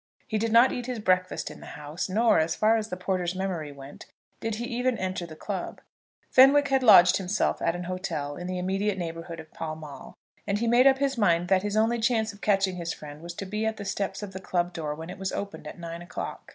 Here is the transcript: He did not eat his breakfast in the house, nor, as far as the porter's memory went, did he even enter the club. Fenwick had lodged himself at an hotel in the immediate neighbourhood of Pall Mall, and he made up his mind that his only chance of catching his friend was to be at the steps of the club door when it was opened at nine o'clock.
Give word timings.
He 0.27 0.39
did 0.39 0.51
not 0.51 0.71
eat 0.71 0.87
his 0.87 0.97
breakfast 0.97 1.51
in 1.51 1.59
the 1.59 1.67
house, 1.77 2.09
nor, 2.09 2.39
as 2.39 2.55
far 2.55 2.75
as 2.75 2.87
the 2.89 2.97
porter's 2.97 3.35
memory 3.35 3.71
went, 3.71 4.07
did 4.39 4.55
he 4.55 4.65
even 4.65 4.97
enter 4.97 5.27
the 5.27 5.35
club. 5.35 5.79
Fenwick 6.31 6.69
had 6.69 6.81
lodged 6.81 7.17
himself 7.17 7.61
at 7.61 7.75
an 7.75 7.83
hotel 7.83 8.35
in 8.35 8.47
the 8.47 8.57
immediate 8.57 8.97
neighbourhood 8.97 9.39
of 9.39 9.53
Pall 9.53 9.75
Mall, 9.75 10.17
and 10.47 10.57
he 10.57 10.65
made 10.65 10.87
up 10.87 10.97
his 10.97 11.19
mind 11.19 11.49
that 11.49 11.61
his 11.61 11.77
only 11.77 11.99
chance 11.99 12.33
of 12.33 12.41
catching 12.41 12.77
his 12.77 12.91
friend 12.91 13.21
was 13.21 13.35
to 13.35 13.45
be 13.45 13.63
at 13.63 13.77
the 13.77 13.85
steps 13.85 14.23
of 14.23 14.33
the 14.33 14.41
club 14.41 14.73
door 14.73 14.95
when 14.95 15.11
it 15.11 15.19
was 15.19 15.31
opened 15.33 15.67
at 15.67 15.77
nine 15.77 16.01
o'clock. 16.01 16.49